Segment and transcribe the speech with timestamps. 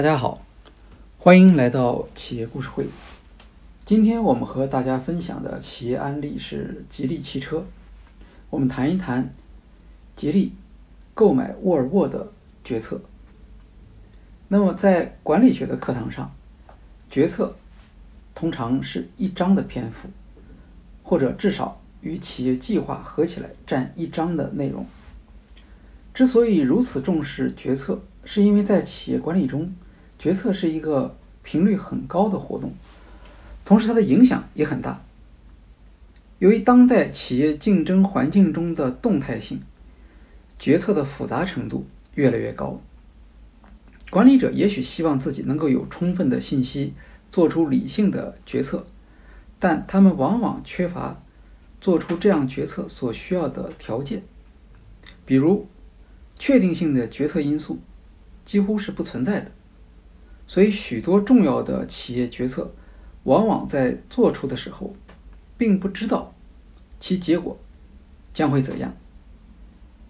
[0.00, 0.40] 大家好，
[1.18, 2.86] 欢迎来到企业故事会。
[3.84, 7.66] 今天我们和大家分享的企业案例是吉利汽车。
[8.48, 9.30] 我们谈一谈
[10.16, 10.54] 吉利
[11.12, 12.32] 购买沃尔沃的
[12.64, 12.98] 决策。
[14.48, 16.34] 那么在管理学的课堂上，
[17.10, 17.54] 决策
[18.34, 20.08] 通常是一章的篇幅，
[21.02, 24.86] 或者至少与企业计划合起来占一章的内容。
[26.14, 29.70] 之所以如此重视决策，是因为在企业管理中，
[30.20, 32.74] 决策是一个频率很高的活动，
[33.64, 35.02] 同时它的影响也很大。
[36.38, 39.62] 由于当代企业竞争环境中的动态性，
[40.58, 42.82] 决策的复杂程度越来越高。
[44.10, 46.92] 管理者也许希望自己能够有充分的信息，
[47.32, 48.86] 做出理性的决策，
[49.58, 51.22] 但他们往往缺乏
[51.80, 54.22] 做出这样决策所需要的条件，
[55.24, 55.66] 比如
[56.38, 57.80] 确定性的决策因素。
[58.44, 59.52] 几乎是不存在的，
[60.50, 62.72] 所以许多重要的企业决策，
[63.22, 64.92] 往往在做出的时候，
[65.56, 66.34] 并不知道
[66.98, 67.56] 其结果
[68.34, 68.92] 将会怎样。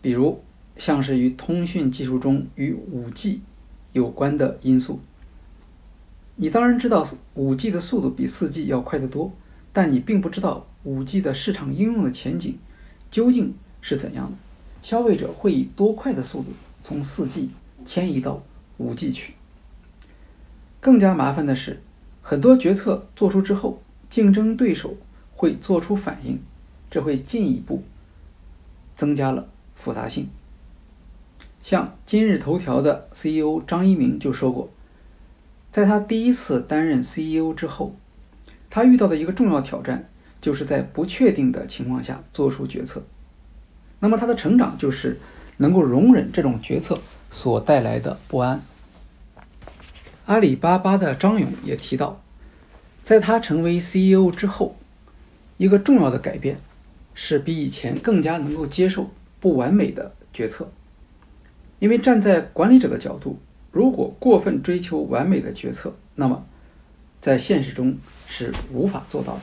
[0.00, 0.42] 比如，
[0.78, 3.40] 像是与通讯技术中与 5G
[3.92, 5.00] 有关的因素，
[6.36, 9.30] 你当然知道 5G 的速度比 4G 要快得多，
[9.74, 12.58] 但你并不知道 5G 的市场应用的前景
[13.10, 14.38] 究竟是怎样的，
[14.82, 16.46] 消费者会以多快的速度
[16.82, 17.50] 从 4G。
[17.84, 18.42] 迁移到
[18.78, 19.34] 五 G 去。
[20.80, 21.80] 更加麻烦的是，
[22.22, 24.96] 很多决策做出之后，竞争对手
[25.36, 26.40] 会做出反应，
[26.90, 27.82] 这会进一步
[28.96, 30.28] 增加了复杂性。
[31.62, 34.70] 像今日头条的 CEO 张一鸣就说过，
[35.70, 37.94] 在他第一次担任 CEO 之后，
[38.70, 40.08] 他遇到的一个重要挑战，
[40.40, 43.02] 就是在不确定的情况下做出决策。
[43.98, 45.20] 那么他的成长就是
[45.58, 46.98] 能够容忍这种决策。
[47.30, 48.62] 所带来的不安。
[50.30, 52.22] 阿里巴巴的张勇也提到，
[53.02, 54.76] 在他成为 CEO 之后，
[55.56, 56.56] 一个重要的改变
[57.14, 59.10] 是比以前更加能够接受
[59.40, 60.70] 不完美的决策。
[61.80, 63.40] 因为站在管理者的角度，
[63.72, 66.46] 如果过分追求完美的决策，那么
[67.20, 67.98] 在现实中
[68.28, 69.40] 是无法做到的。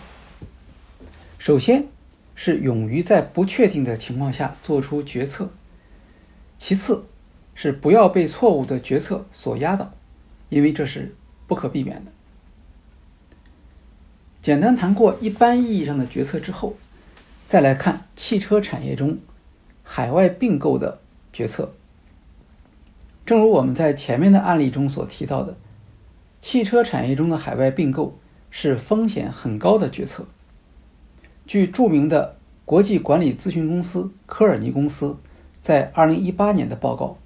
[1.37, 1.85] 首先
[2.33, 5.51] 是勇于在不确定的情况下做出决策，
[6.57, 7.03] 其次。
[7.59, 9.91] 是不要被错误的决策所压倒，
[10.49, 11.13] 因为这是
[11.47, 12.11] 不可避免的。
[14.41, 16.75] 简单谈过一般意义上的决策之后，
[17.45, 19.17] 再来看汽车产业中
[19.83, 21.01] 海外并购的
[21.33, 21.73] 决策。
[23.25, 25.57] 正如我们在前面的案例中所提到的，
[26.39, 28.17] 汽车产业中的海外并购
[28.49, 30.25] 是风险很高的决策。
[31.45, 35.17] 据著名的国际管理咨询公司科尔尼公司
[35.61, 37.17] 在二零一八年的报告。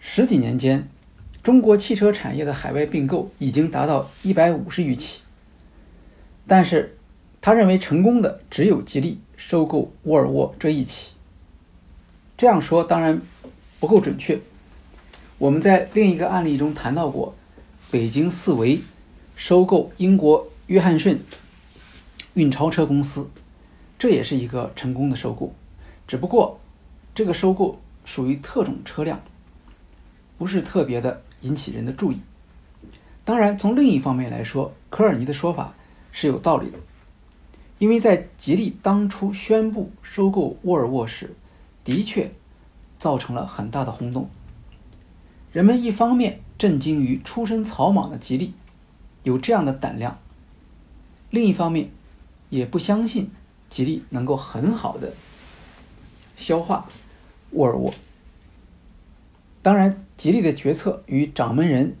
[0.00, 0.88] 十几年间，
[1.42, 5.22] 中国汽车产业的海外并购已经达到一百五十余起。
[6.46, 6.98] 但是，
[7.40, 11.14] 他认为成功的只有吉利收购沃尔沃这一起。
[12.36, 13.20] 这样说当然
[13.78, 14.38] 不够准确。
[15.38, 17.34] 我们在另一个案例中谈到过，
[17.90, 18.80] 北京四维
[19.34, 21.18] 收购英国约翰逊
[22.34, 23.30] 运钞车公司，
[23.98, 25.54] 这也是一个成功的收购。
[26.06, 26.60] 只不过，
[27.14, 29.22] 这个收购属于特种车辆。
[30.36, 32.18] 不是特别的引起人的注意。
[33.24, 35.74] 当然，从另一方面来说，科尔尼的说法
[36.10, 36.78] 是有道理的，
[37.78, 41.34] 因为在吉利当初宣布收购沃尔沃时，
[41.84, 42.32] 的确
[42.98, 44.28] 造成了很大的轰动。
[45.52, 48.54] 人们一方面震惊于出身草莽的吉利
[49.22, 50.18] 有这样的胆量，
[51.30, 51.90] 另一方面
[52.48, 53.30] 也不相信
[53.68, 55.12] 吉利能够很好的
[56.36, 56.88] 消化
[57.50, 57.92] 沃尔沃。
[59.62, 61.94] 当然，吉利的决策与掌门人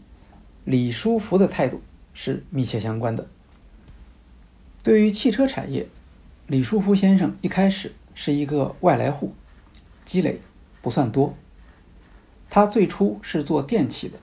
[0.64, 1.82] 李书福的态度
[2.14, 3.26] 是密切相关的。
[4.82, 5.86] 对于汽车产业，
[6.46, 9.34] 李书福先生一开始是一个外来户，
[10.02, 10.40] 积累
[10.80, 11.34] 不算多。
[12.48, 14.18] 他最初是做电器的，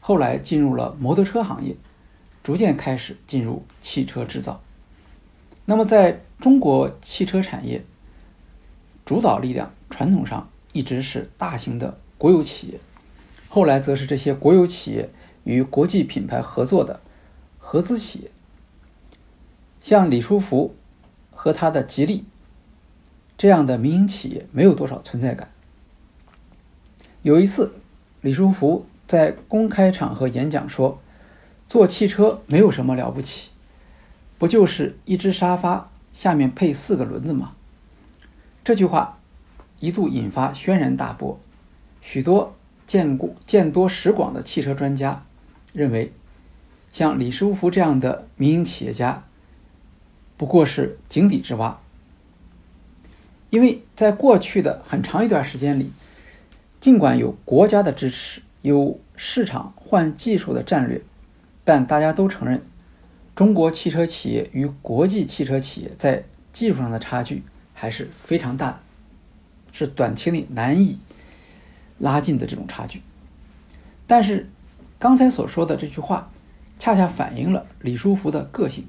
[0.00, 1.76] 后来进入了摩托车行业，
[2.42, 4.60] 逐渐开始进入汽车制造。
[5.64, 7.84] 那么，在中国汽车产业，
[9.04, 12.00] 主导力量传统上一直是大型的。
[12.24, 12.80] 国有企业，
[13.50, 15.10] 后来则是这些国有企业
[15.42, 17.00] 与国际品牌合作的
[17.58, 18.30] 合资企业，
[19.82, 20.74] 像李书福
[21.30, 22.24] 和他的吉利
[23.36, 25.50] 这样的民营企业没有多少存在感。
[27.20, 27.74] 有一次，
[28.22, 31.02] 李书福在公开场合演讲说
[31.68, 33.50] ：“做汽车没有什么了不起，
[34.38, 37.52] 不就是一只沙发下面配四个轮子吗？”
[38.64, 39.18] 这句话
[39.78, 41.38] 一度引发轩然大波。
[42.06, 42.54] 许多
[42.86, 45.24] 见过见多识广的汽车专家
[45.72, 46.12] 认为，
[46.92, 49.24] 像李书福这样的民营企业家
[50.36, 51.80] 不过是井底之蛙，
[53.48, 55.90] 因为在过去的很长一段时间里，
[56.78, 61.00] 尽管有国家的支持，有市场换技术的战略，
[61.64, 62.62] 但大家都承认，
[63.34, 66.22] 中国汽车企业与国际汽车企业在
[66.52, 67.42] 技术上的差距
[67.72, 68.80] 还是非常大的，
[69.72, 70.98] 是短期内难以
[71.98, 73.02] 拉近的这种差距。
[74.06, 74.48] 但是，
[74.98, 76.30] 刚才所说的这句话，
[76.78, 78.86] 恰恰反映了李书福的个性，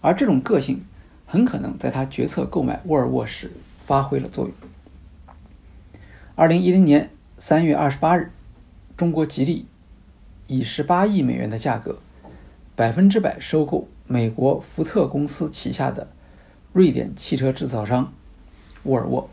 [0.00, 0.84] 而这种个性
[1.26, 3.50] 很可能在他决策购买沃尔沃时
[3.84, 4.54] 发挥了作用。
[6.34, 8.30] 二零一零年三月二十八日，
[8.96, 9.66] 中国吉利
[10.46, 11.98] 以十八亿美元的价格，
[12.74, 16.08] 百分之百收购美国福特公司旗下的。
[16.74, 18.12] 瑞典汽车制造商
[18.84, 19.28] 沃尔沃，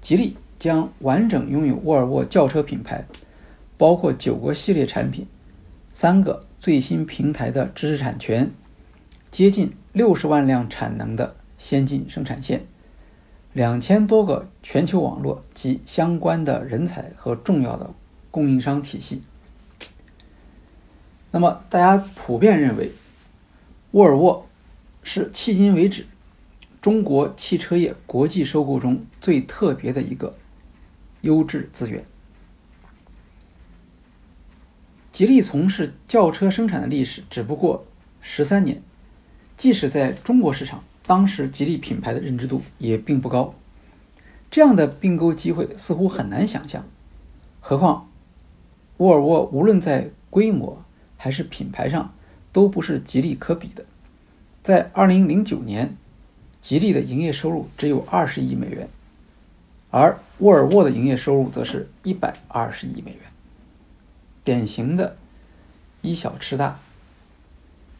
[0.00, 3.04] 吉利将完整拥有沃尔沃轿车品牌，
[3.76, 5.26] 包括九个系列产品、
[5.92, 8.48] 三个最新平台的知识产权、
[9.28, 12.64] 接近六十万辆产能的先进生产线、
[13.52, 17.90] 两千多个全球网络及相关的人才和重要的
[18.30, 19.20] 供应商体系。
[21.32, 22.92] 那么，大家普遍认为，
[23.90, 24.46] 沃尔沃
[25.02, 26.06] 是迄今为止。
[26.80, 30.34] 中国汽车业国际收购中最特别的一个
[31.22, 32.04] 优质资源。
[35.10, 37.84] 吉利从事轿车生产的历史只不过
[38.20, 38.80] 十三年，
[39.56, 43.54] 即使在中国市场，当时吉利品牌的认知度也并不高。
[44.50, 46.86] 这样的并购机会似乎很难想象，
[47.60, 48.08] 何况
[48.98, 50.84] 沃尔沃无论在规模
[51.16, 52.14] 还是品牌上
[52.52, 53.84] 都不是吉利可比的。
[54.62, 55.96] 在二零零九年。
[56.62, 58.88] 吉利的营业收入只有二十亿美元，
[59.92, 63.20] 而沃尔沃的营业收入则是一百二十亿美元，
[64.42, 65.16] 典型的
[66.00, 66.78] 以小吃大。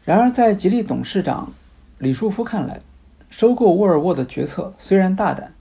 [0.03, 1.53] 然而，在吉利董事长
[1.99, 2.81] 李书福看来，
[3.29, 5.53] 收购沃尔沃的决策虽然大胆，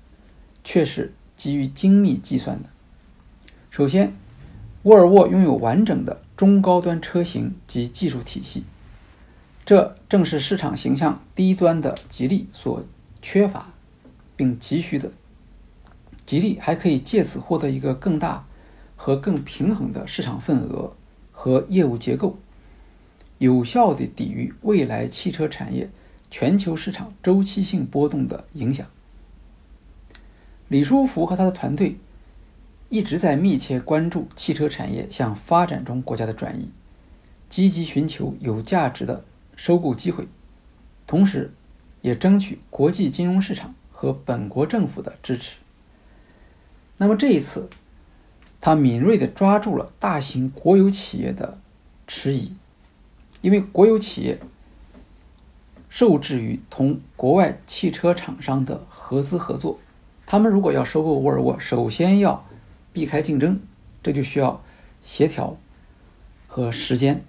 [0.64, 2.70] 却是基于精密计算的。
[3.70, 4.16] 首先，
[4.84, 8.64] 沃尔沃拥有完整的中高端车型及技术体系。
[9.66, 12.82] 这正是市场形象低端的吉利所
[13.20, 13.70] 缺乏
[14.34, 15.12] 并急需的。
[16.32, 18.46] 吉利还可以借此获得一个更大
[18.96, 20.94] 和更平衡的市场份额
[21.30, 22.38] 和业务结构，
[23.36, 25.90] 有效地抵御未来汽车产业
[26.30, 28.86] 全球市场周期性波动的影响。
[30.68, 31.98] 李书福和他的团队
[32.88, 36.70] 一直在密切关注汽车产业向发展中国家的转移，
[37.50, 39.22] 积极寻求有价值的。
[39.54, 40.26] 收购机会，
[41.06, 41.52] 同时，
[42.00, 45.56] 也争取国际金融市场和本国政府的支持。
[47.02, 47.68] 那么这一次，
[48.60, 51.58] 他敏锐地抓住了大型国有企业的
[52.06, 52.54] 迟疑，
[53.40, 54.38] 因为国有企业
[55.88, 59.80] 受制于同国外汽车厂商的合资合作，
[60.24, 62.46] 他们如果要收购沃尔沃，首先要
[62.92, 63.58] 避开竞争，
[64.00, 64.62] 这就需要
[65.02, 65.56] 协调
[66.46, 67.24] 和时间。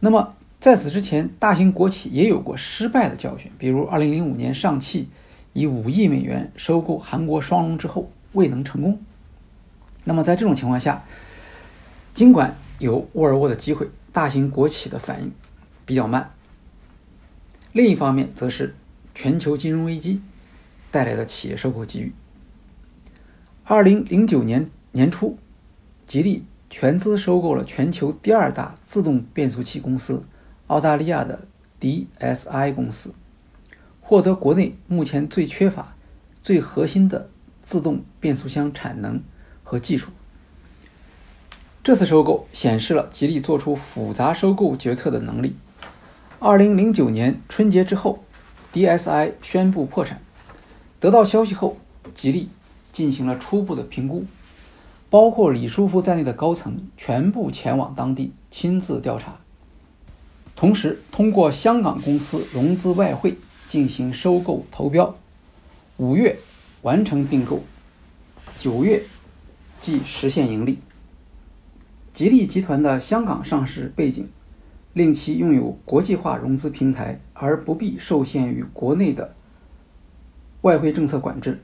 [0.00, 0.34] 那么。
[0.58, 5.10] 在此之前，大型国企也有过失败的教训，比如2005年上汽
[5.52, 9.00] 以5亿美元收购韩国双龙之后未能成功。
[10.04, 11.04] 那么在这种情况下，
[12.14, 15.32] 尽管有沃尔沃的机会，大型国企的反应
[15.84, 16.30] 比较慢。
[17.72, 18.74] 另一方面，则是
[19.14, 20.22] 全球金融危机
[20.90, 22.12] 带来的企业收购机遇。
[23.66, 25.36] 2009年年初，
[26.06, 30.24] 吉利全资收购了全球第二大自动变速器公司。
[30.68, 31.46] 澳大利亚的
[31.80, 33.14] DSI 公司
[34.00, 35.94] 获得国内目前最缺乏、
[36.42, 37.30] 最核心的
[37.66, 39.20] 自动变速箱产能
[39.64, 40.12] 和技术。
[41.82, 45.56] 这次收购显示了吉利做出复杂收购决策的能力。
[46.38, 48.22] 二零零九年春节之后
[48.72, 50.22] ，DSI 宣布破产。
[51.00, 51.76] 得到消息后，
[52.14, 52.48] 吉利
[52.92, 54.24] 进行了初步的评估，
[55.10, 59.38] 包括李书福在内的高层全部前往当地亲自调查。
[60.54, 63.36] 同时，通过香港公司融资外汇
[63.68, 65.16] 进行收购投标，
[65.96, 66.38] 五月
[66.82, 67.62] 完成并购，
[68.58, 69.02] 九月
[69.80, 70.78] 即实现盈利。
[72.12, 74.28] 吉利集团的香港上市背景，
[74.92, 79.34] 令其拥有国际化融资平台，而不必受限于国内的
[80.62, 81.62] 外汇政策管制，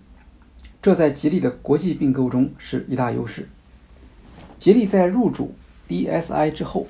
[0.80, 3.48] 这在吉利的国际并购中是一大优势。
[4.58, 5.54] 吉利在入主
[5.88, 6.86] DSI 之后。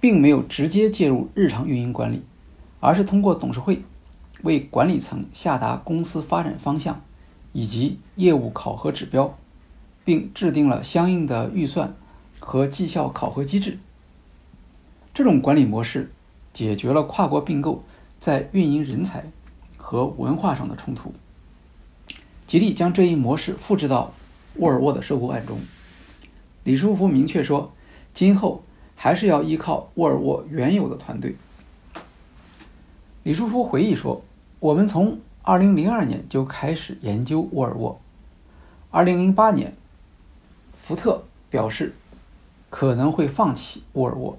[0.00, 2.20] 并没有直接介入日常运营管理，
[2.78, 3.82] 而是通过董事会
[4.42, 7.02] 为管理层下达公司发展方向
[7.54, 9.38] 以及业务考核指标，
[10.04, 11.94] 并制定了相应的预算
[12.38, 13.78] 和绩效考核机制。
[15.14, 16.12] 这种管理模式
[16.52, 17.84] 解决了跨国并购
[18.18, 19.24] 在运营人才
[19.76, 21.14] 和文化上的冲突。
[22.46, 24.12] 吉利将这一模式复制到
[24.56, 25.58] 沃尔沃的收购案中。
[26.64, 27.72] 李书福明确说，
[28.12, 28.62] 今后
[28.96, 31.36] 还是要依靠沃尔沃原有的团队。
[33.22, 34.22] 李书福回忆说
[34.60, 38.00] ：“我们从2002年就开始研究沃尔沃。
[38.92, 39.76] 2008年，
[40.82, 41.94] 福特表示
[42.70, 44.38] 可能会放弃沃尔沃。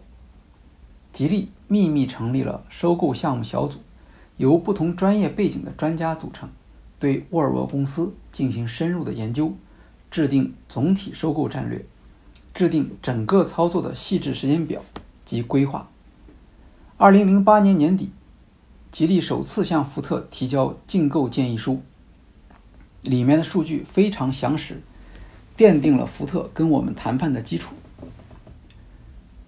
[1.12, 3.80] 吉利秘密成立了收购项目小组，
[4.38, 6.50] 由不同专业背景的专家组成。”
[6.98, 9.54] 对沃尔沃公司进行深入的研究，
[10.10, 11.86] 制定总体收购战略，
[12.54, 14.82] 制定整个操作的细致时间表
[15.24, 15.90] 及规划。
[16.98, 18.10] 二零零八年年底，
[18.96, 21.82] 吉利首次向福特提交竞购建议书，
[23.02, 24.82] 里面的数据非常详实，
[25.58, 27.76] 奠定了福特跟我们谈判的基础。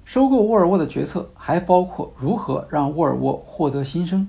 [0.03, 4.27] 收购沃尔沃的决策还包括如何让沃尔沃获得新生。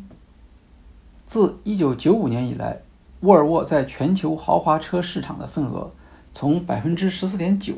[1.24, 2.82] 自一九九五年以来。
[3.22, 5.90] 沃尔沃在全球豪华车市场的份额
[6.32, 7.74] 从百分之十四点九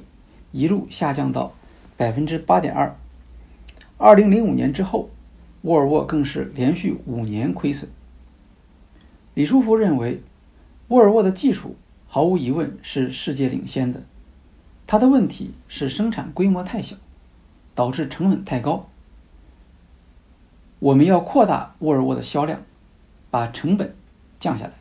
[0.53, 1.55] 一路下降到
[1.97, 2.95] 百分之八点二。
[3.97, 5.09] 二零零五年之后，
[5.63, 7.91] 沃尔沃更是连续五年亏损。
[9.35, 10.23] 李书福认为，
[10.89, 11.77] 沃尔沃的技术
[12.07, 14.03] 毫无疑问是世界领先的，
[14.87, 16.97] 它的问题是生产规模太小，
[17.75, 18.89] 导致成本太高。
[20.79, 22.63] 我们要扩大沃尔沃的销量，
[23.31, 23.95] 把成本
[24.39, 24.73] 降下来。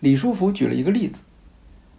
[0.00, 1.22] 李书福举了一个例子：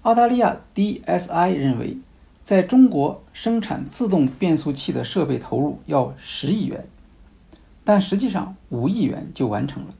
[0.01, 1.98] 澳大利亚 DSI 认为，
[2.44, 6.88] 在中国生产自动变速器的设备投入要十亿元，
[7.83, 9.93] 但实际上五亿元就完成了。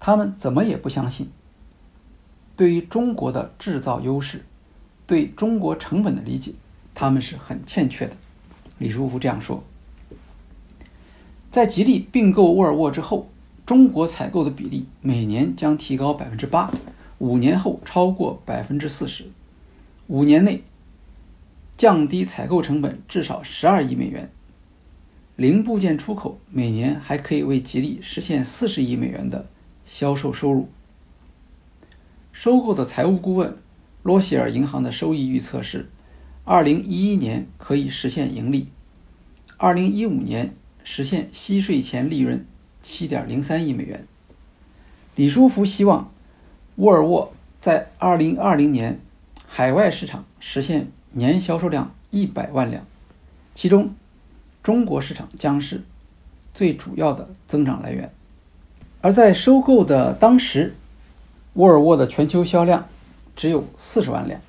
[0.00, 1.30] 他们怎么也不相信。
[2.56, 4.44] 对于中国的制造优势，
[5.06, 6.52] 对中国成本的理解，
[6.94, 8.16] 他们是很欠缺的。
[8.78, 9.62] 李书福这样说。
[11.50, 13.28] 在吉利并购沃尔沃之后。
[13.66, 16.72] 中国采购的比例每年将提高百分之八，
[17.18, 19.26] 五年后超过百分之四十，
[20.06, 20.64] 五年内
[21.76, 24.30] 降低采购成本至少十二亿美元。
[25.38, 29.46] 零部件出口每年还可以为吉利实现四十亿美元的
[29.86, 30.68] 销售收入。
[32.32, 33.56] 收购的财务顾问
[34.02, 35.88] 罗希尔银行的收益预测是，
[36.44, 38.66] 二零一一年可以实现盈利，
[39.58, 40.52] 二零一五年
[40.82, 42.44] 实现息税前利润。
[42.82, 44.06] 七点零三亿美元。
[45.14, 46.12] 李书福希望
[46.76, 49.00] 沃尔沃在二零二零年
[49.46, 52.84] 海外市场实现年销售量一百万辆，
[53.54, 53.94] 其中
[54.68, 55.80] 中国市场将是
[56.52, 58.12] 最主要的增长来源。
[59.00, 60.74] 而在收购的当时，
[61.54, 62.86] 沃尔沃的全球销量
[63.34, 64.42] 只有四十万辆，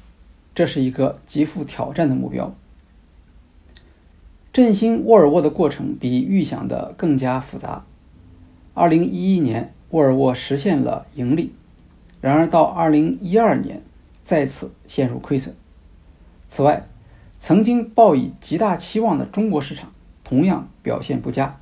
[0.54, 2.54] 这是一个极富挑战的目标。
[4.52, 7.86] 振兴沃尔沃的过程比预想的更加复杂。
[8.74, 11.54] 二零一一年，沃尔沃实现了盈利，
[12.20, 13.82] 然而到二零一二年
[14.22, 15.56] 再次陷入亏损。
[16.50, 16.86] 此外，
[17.38, 19.94] 曾经抱以极大期望的中国市场
[20.30, 21.58] 同样表现不佳。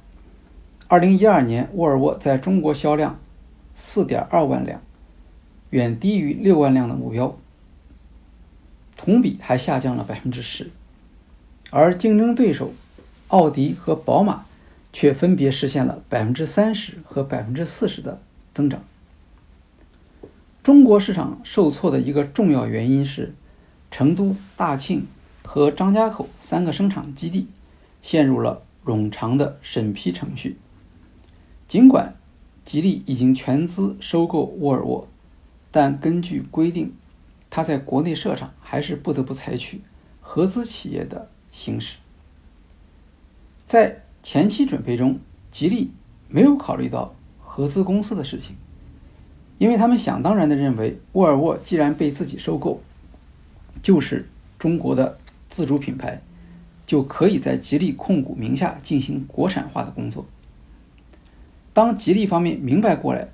[0.90, 3.18] 二零一二年，沃尔沃在中国销量
[3.74, 4.82] 四点二万辆，
[5.70, 7.38] 远低于六万辆的目标，
[8.98, 10.70] 同比还下降了百分之十。
[11.72, 12.74] 而竞争对手
[13.30, 14.44] 奥迪和宝马。
[14.94, 18.20] 却分别实现了百分之三十和百分之四十的
[18.52, 18.82] 增长。
[20.64, 23.36] 中国市场受挫的一个重要原因是，
[23.92, 25.06] 成都、大庆
[25.44, 27.48] 和张家口三个生产基地
[28.08, 30.58] 陷入了冗长的审批程序。
[31.68, 32.16] 尽管
[32.64, 35.06] 吉利已经全资收购沃尔沃，
[35.72, 36.94] 但根据规定，
[37.50, 39.82] 它在国内设厂还是不得不采取
[40.22, 41.98] 合资企业的形式。
[43.66, 45.20] 在前期准备中，
[45.52, 45.92] 吉利
[46.30, 48.56] 没有考虑到合资公司的事情，
[49.58, 52.82] 因为他们想当然的认为，沃尔沃既然被自己收购，
[53.84, 54.26] 就是
[54.58, 55.18] 中国的
[55.50, 56.22] 自主品牌，
[56.88, 60.26] 就可以在吉利控股名下进行国产化的工作。
[61.74, 63.28] 当吉利方面明白过来，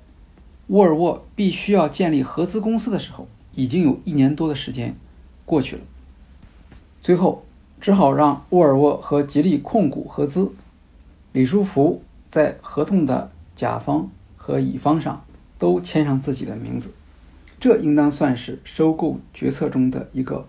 [0.66, 4.94] 沃尔沃必须要建立合资公司的时候，已经有一年多的时间
[5.46, 5.82] 过去了，
[7.00, 7.46] 最后
[7.80, 10.52] 只好让沃尔沃和吉利控股合资。
[11.32, 15.24] 李书福在合同的甲方和乙方上
[15.58, 16.92] 都签上自己的名字，
[17.58, 20.46] 这应当算是收购决策中的一个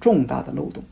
[0.00, 0.82] 重大的漏洞。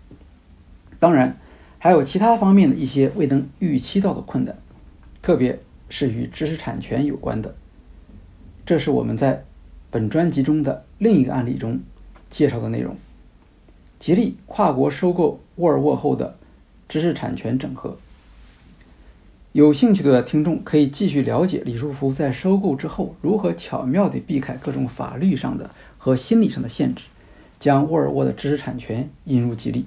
[1.00, 1.38] 当然，
[1.78, 4.56] 还有其他方面的一些未能预期到的困难，
[5.22, 7.54] 特别是与知识产权有关的。
[8.66, 9.44] 这是我们在
[9.90, 11.78] 本专辑中的另一个案例中
[12.28, 12.96] 介绍的内容。
[13.98, 16.36] 吉利跨国收购沃尔沃后的
[16.88, 17.96] 知识产权整合。
[19.52, 27.04] 有兴趣的听众可以继续了解李书福在收购之后如何巧妙地避开各种法律上的和心理上的限制，
[27.58, 29.84] 将沃尔沃的知识产权引入吉利。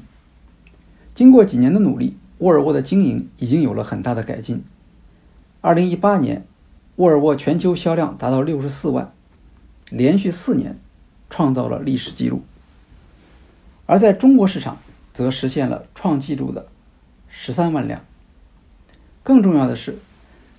[1.14, 4.64] 经过几年的努力，沃尔沃的经营已经有了很大的改进。
[5.60, 6.46] 二零一八年，
[6.96, 9.14] 沃尔沃全球销量达到六十四万，
[9.90, 10.80] 连续四年
[11.30, 12.42] 创造了历史记录。
[13.86, 14.80] 而在中国市场，
[15.14, 16.68] 则实现了创纪录的
[17.28, 18.04] 十三万辆。
[19.22, 19.98] 更重要的是，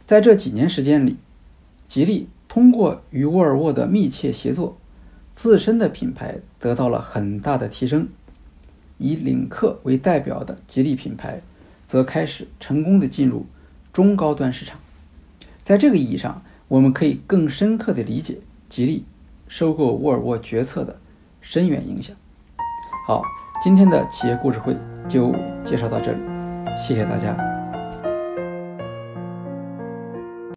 [0.04, 1.16] 在这几年时间里，
[1.88, 4.76] 吉利通过与沃尔沃的密切协作，
[5.34, 8.08] 自身的品牌得到了很大的提升。
[9.02, 11.42] 以领克为代表的吉利品牌，
[11.86, 13.44] 则开始成功的进入
[13.92, 14.78] 中高端市场。
[15.62, 19.04] 在这个意义上，我们可以更深刻的理解吉利
[19.48, 20.98] 收购沃尔沃决策的
[21.40, 22.16] 深远影响。
[23.06, 23.22] 好，
[23.62, 24.76] 今天的企业故事会
[25.08, 26.18] 就介绍到这里，
[26.86, 27.51] 谢谢大家。